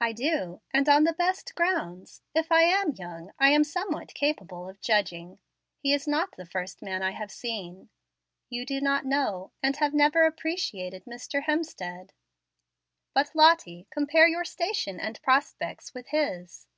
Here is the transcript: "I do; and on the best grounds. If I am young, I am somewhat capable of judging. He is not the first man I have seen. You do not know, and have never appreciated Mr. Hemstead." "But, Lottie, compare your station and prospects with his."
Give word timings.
"I 0.00 0.12
do; 0.12 0.60
and 0.72 0.88
on 0.88 1.02
the 1.02 1.12
best 1.12 1.56
grounds. 1.56 2.22
If 2.36 2.52
I 2.52 2.62
am 2.62 2.92
young, 2.94 3.32
I 3.36 3.48
am 3.50 3.64
somewhat 3.64 4.14
capable 4.14 4.68
of 4.68 4.80
judging. 4.80 5.40
He 5.80 5.92
is 5.92 6.06
not 6.06 6.36
the 6.36 6.46
first 6.46 6.82
man 6.82 7.02
I 7.02 7.10
have 7.10 7.32
seen. 7.32 7.88
You 8.48 8.64
do 8.64 8.80
not 8.80 9.04
know, 9.04 9.50
and 9.64 9.74
have 9.78 9.92
never 9.92 10.22
appreciated 10.22 11.04
Mr. 11.04 11.42
Hemstead." 11.46 12.12
"But, 13.12 13.34
Lottie, 13.34 13.88
compare 13.90 14.28
your 14.28 14.44
station 14.44 15.00
and 15.00 15.20
prospects 15.22 15.92
with 15.92 16.10
his." 16.10 16.68